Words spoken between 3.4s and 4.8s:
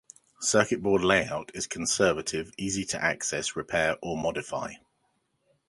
repair or modify.